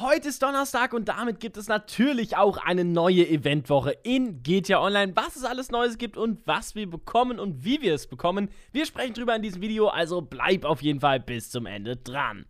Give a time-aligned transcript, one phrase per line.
[0.00, 5.12] Heute ist Donnerstag und damit gibt es natürlich auch eine neue Eventwoche in GTA Online.
[5.14, 8.50] Was es alles Neues gibt und was wir bekommen und wie wir es bekommen.
[8.72, 12.44] Wir sprechen drüber in diesem Video, also bleib auf jeden Fall bis zum Ende dran.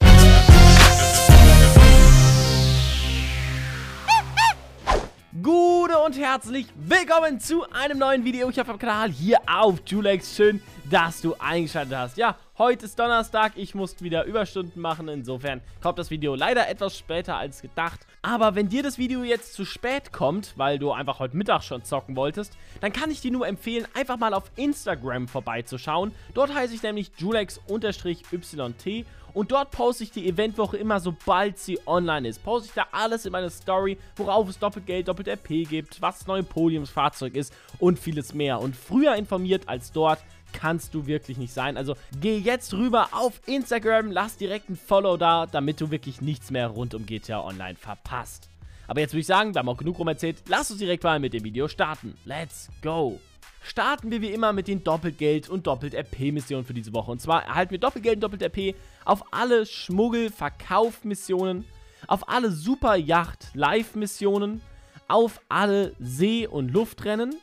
[5.43, 10.35] Gute und herzlich willkommen zu einem neuen Video hier auf dem Kanal hier auf Julex.
[10.35, 12.17] Schön, dass du eingeschaltet hast.
[12.17, 16.96] Ja, heute ist Donnerstag, ich muss wieder Überstunden machen, insofern kommt das Video leider etwas
[16.96, 18.07] später als gedacht.
[18.23, 21.84] Aber wenn dir das Video jetzt zu spät kommt, weil du einfach heute Mittag schon
[21.84, 26.12] zocken wolltest, dann kann ich dir nur empfehlen, einfach mal auf Instagram vorbeizuschauen.
[26.34, 32.29] Dort heiße ich nämlich julex-yt und dort poste ich die Eventwoche immer, sobald sie online
[32.29, 32.45] ist.
[32.45, 36.29] Poste ich da alles in meine Story, worauf es Doppelgeld, Doppelt RP gibt, was das
[36.29, 38.60] neue Podiumsfahrzeug ist und vieles mehr.
[38.60, 40.21] Und früher informiert als dort
[40.55, 41.77] kannst du wirklich nicht sein.
[41.77, 46.51] Also geh jetzt rüber auf Instagram, lass direkt ein Follow da, damit du wirklich nichts
[46.51, 48.49] mehr rund um GTA Online verpasst.
[48.87, 51.19] Aber jetzt würde ich sagen, wir haben auch genug rum erzählt, lass uns direkt mal
[51.19, 52.16] mit dem Video starten.
[52.24, 53.21] Let's go!
[53.63, 57.11] Starten wir wie immer mit den Doppelgeld- und Doppelt-RP-Missionen für diese Woche.
[57.11, 58.74] Und zwar erhalten wir Doppelgeld und Doppelt-RP
[59.07, 61.65] auf alle Schmuggel-Verkauf-Missionen,
[62.07, 64.61] auf alle Super-Yacht-Live-Missionen,
[65.09, 67.37] auf alle See- und Luftrennen,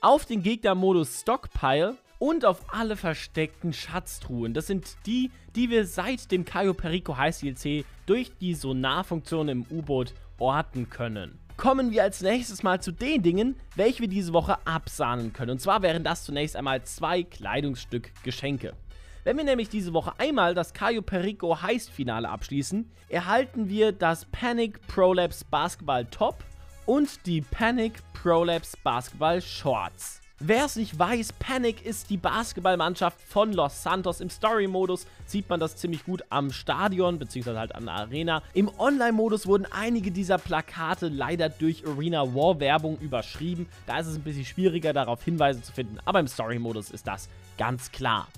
[0.00, 4.54] auf den Gegner-Modus Stockpile und auf alle versteckten Schatztruhen.
[4.54, 9.66] Das sind die, die wir seit dem Cayo Perico Heiß DLC durch die Sonarfunktion im
[9.70, 11.38] U-Boot orten können.
[11.56, 15.52] Kommen wir als nächstes mal zu den Dingen, welche wir diese Woche absahnen können.
[15.52, 18.74] Und zwar wären das zunächst einmal zwei Kleidungsstück Geschenke.
[19.24, 24.80] Wenn wir nämlich diese Woche einmal das Cayo Perico Heist-Finale abschließen, erhalten wir das Panic
[24.86, 26.44] Prolapse Basketball Top
[26.86, 30.20] und die Panic Prolapse Basketball Shorts.
[30.40, 34.20] Wer es nicht weiß, Panic ist die Basketballmannschaft von Los Santos.
[34.20, 38.42] Im Story-Modus sieht man das ziemlich gut am Stadion, beziehungsweise halt an der Arena.
[38.54, 43.68] Im Online-Modus wurden einige dieser Plakate leider durch Arena War-Werbung überschrieben.
[43.88, 47.28] Da ist es ein bisschen schwieriger, darauf Hinweise zu finden, aber im Story-Modus ist das
[47.58, 48.28] ganz klar.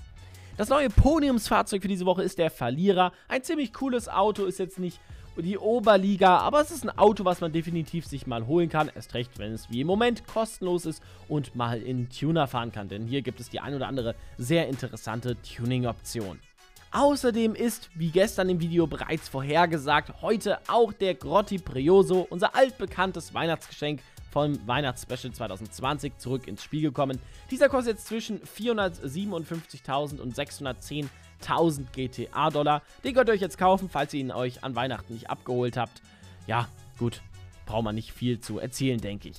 [0.57, 3.11] Das neue Podiumsfahrzeug für diese Woche ist der Verlierer.
[3.27, 4.99] Ein ziemlich cooles Auto, ist jetzt nicht
[5.37, 9.13] die Oberliga, aber es ist ein Auto, was man definitiv sich mal holen kann, erst
[9.13, 13.05] recht, wenn es wie im Moment kostenlos ist und mal in Tuner fahren kann, denn
[13.05, 16.39] hier gibt es die ein oder andere sehr interessante Tuning-Option.
[16.93, 23.33] Außerdem ist, wie gestern im Video bereits vorhergesagt, heute auch der Grotti Prioso, unser altbekanntes
[23.33, 27.19] Weihnachtsgeschenk vom Weihnachtsspecial 2020 zurück ins Spiel gekommen.
[27.51, 31.09] Dieser kostet jetzt zwischen 457.000 und 610.000
[31.41, 32.81] 1000 GTA-Dollar.
[33.03, 36.01] Den könnt ihr euch jetzt kaufen, falls ihr ihn euch an Weihnachten nicht abgeholt habt.
[36.47, 37.21] Ja, gut,
[37.65, 39.37] braucht man nicht viel zu erzählen, denke ich.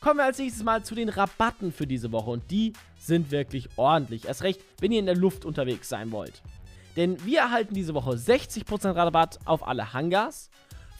[0.00, 3.68] Kommen wir als nächstes mal zu den Rabatten für diese Woche und die sind wirklich
[3.76, 4.26] ordentlich.
[4.26, 6.42] Erst recht, wenn ihr in der Luft unterwegs sein wollt.
[6.96, 10.50] Denn wir erhalten diese Woche 60% Rabatt auf alle Hangars,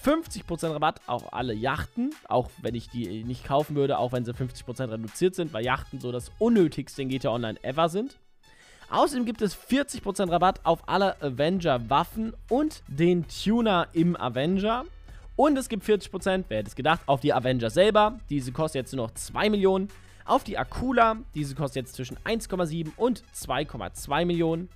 [0.04, 4.32] 50% Rabatt auf alle Yachten, auch wenn ich die nicht kaufen würde, auch wenn sie
[4.32, 8.16] 50% reduziert sind, weil Yachten so das unnötigste in GTA Online ever sind.
[8.90, 14.84] Außerdem gibt es 40% Rabatt auf alle Avenger-Waffen und den Tuner im Avenger.
[15.36, 18.18] Und es gibt 40%, wer hätte es gedacht, auf die Avenger selber.
[18.30, 19.88] Diese kostet jetzt nur noch 2 Millionen.
[20.24, 24.68] Auf die Akula, diese kostet jetzt zwischen 1,7 und 2,2 Millionen.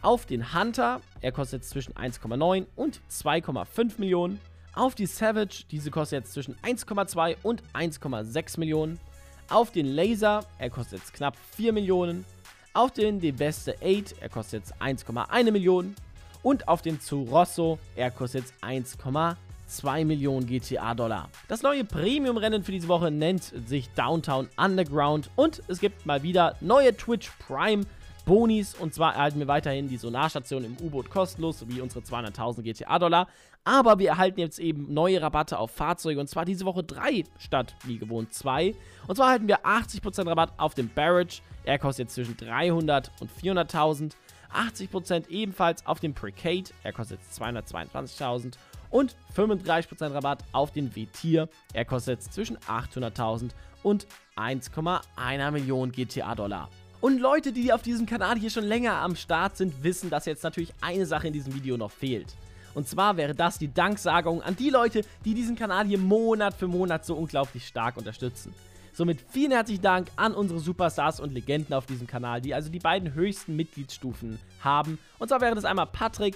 [0.00, 4.40] Auf den Hunter, er kostet jetzt zwischen 1,9 und 2,5 Millionen.
[4.76, 9.00] Auf die Savage, diese kostet jetzt zwischen 1,2 und 1,6 Millionen.
[9.48, 12.26] Auf den Laser, er kostet jetzt knapp 4 Millionen
[12.74, 15.96] auf den De Beste 8, er kostet jetzt 1,1 Millionen.
[16.42, 21.30] Und auf den Zurosso, er kostet jetzt 1,2 Millionen GTA-Dollar.
[21.48, 26.54] Das neue Premium-Rennen für diese Woche nennt sich Downtown Underground und es gibt mal wieder
[26.60, 27.86] neue Twitch Prime
[28.26, 28.74] Bonis.
[28.74, 33.28] Und zwar erhalten wir weiterhin die Sonarstation im U-Boot kostenlos, sowie unsere 200.000 GTA-Dollar.
[33.64, 36.20] Aber wir erhalten jetzt eben neue Rabatte auf Fahrzeuge.
[36.20, 38.74] Und zwar diese Woche 3 statt wie gewohnt 2.
[39.08, 41.40] Und zwar erhalten wir 80% Rabatt auf den Barrage.
[41.64, 44.12] Er kostet jetzt zwischen 300 und 400.000.
[44.54, 46.70] 80% ebenfalls auf den Precade.
[46.82, 48.54] Er kostet jetzt 222.000.
[48.90, 51.48] Und 35% Rabatt auf den V-Tier.
[51.72, 53.50] Er kostet zwischen 800.000
[53.82, 54.06] und
[54.36, 56.68] 1,1 Millionen GTA-Dollar.
[57.00, 60.42] Und Leute, die auf diesem Kanal hier schon länger am Start sind, wissen, dass jetzt
[60.42, 62.34] natürlich eine Sache in diesem Video noch fehlt.
[62.74, 66.68] Und zwar wäre das die Danksagung an die Leute, die diesen Kanal hier Monat für
[66.68, 68.54] Monat so unglaublich stark unterstützen.
[68.92, 72.78] Somit vielen herzlichen Dank an unsere Superstars und Legenden auf diesem Kanal, die also die
[72.78, 74.98] beiden höchsten Mitgliedsstufen haben.
[75.18, 76.34] Und zwar wäre das einmal Patrick,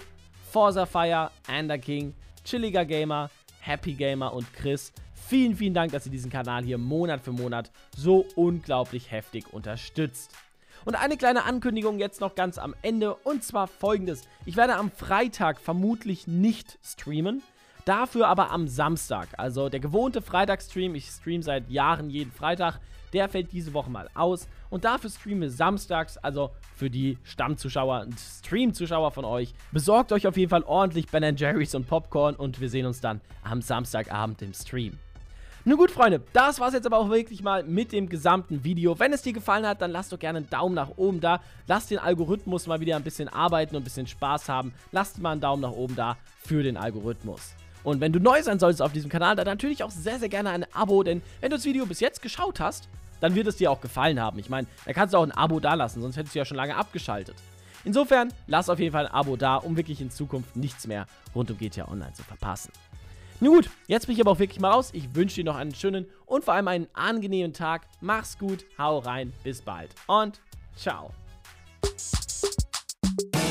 [0.51, 2.15] Forza Fire, Ander King,
[2.45, 3.31] Chilliger Gamer,
[3.61, 4.93] Happy Gamer und Chris.
[5.29, 10.31] Vielen, vielen Dank, dass ihr diesen Kanal hier Monat für Monat so unglaublich heftig unterstützt.
[10.85, 14.23] Und eine kleine Ankündigung jetzt noch ganz am Ende und zwar folgendes.
[14.47, 17.43] Ich werde am Freitag vermutlich nicht streamen.
[17.85, 19.29] Dafür aber am Samstag.
[19.37, 22.79] Also der gewohnte Freitagsstream, ich stream seit Jahren jeden Freitag,
[23.13, 24.49] der fällt diese Woche mal aus.
[24.69, 29.55] Und dafür streamen wir samstags, also für die Stammzuschauer und Stream-Zuschauer von euch.
[29.73, 33.21] Besorgt euch auf jeden Fall ordentlich Ben Jerry's und Popcorn und wir sehen uns dann
[33.43, 34.99] am Samstagabend im Stream.
[35.67, 38.99] Nun gut, Freunde, das war es jetzt aber auch wirklich mal mit dem gesamten Video.
[38.99, 41.43] Wenn es dir gefallen hat, dann lass doch gerne einen Daumen nach oben da.
[41.67, 44.73] Lass den Algorithmus mal wieder ein bisschen arbeiten und ein bisschen Spaß haben.
[44.91, 47.55] Lass mal einen Daumen nach oben da für den Algorithmus.
[47.85, 50.49] Und wenn du neu sein solltest auf diesem Kanal, dann natürlich auch sehr, sehr gerne
[50.49, 52.89] ein Abo, denn wenn du das Video bis jetzt geschaut hast,
[53.21, 54.39] dann wird es dir auch gefallen haben.
[54.39, 56.77] Ich meine, da kannst du auch ein Abo dalassen, sonst hättest du ja schon lange
[56.77, 57.37] abgeschaltet.
[57.85, 61.51] Insofern, lass auf jeden Fall ein Abo da, um wirklich in Zukunft nichts mehr rund
[61.51, 62.73] um GTA Online zu verpassen.
[63.43, 64.91] Nun gut, jetzt bin ich aber auch wirklich mal raus.
[64.93, 67.87] Ich wünsche dir noch einen schönen und vor allem einen angenehmen Tag.
[68.03, 70.41] Mach's gut, hau rein, bis bald und
[70.77, 71.11] ciao.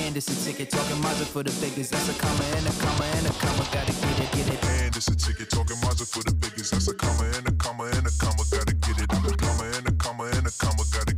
[0.09, 1.91] And it's a ticket talking Mazda for the biggest.
[1.91, 3.63] That's a comma and a comma and a comma.
[3.71, 4.65] Gotta get it, get it.
[4.65, 6.71] And it's a ticket talking Mazda for the biggest.
[6.71, 8.44] That's a comma and a comma and a comma.
[8.50, 9.09] Gotta get it.
[9.13, 10.83] I'm a comma and a comma and a comma.
[10.89, 11.08] Gotta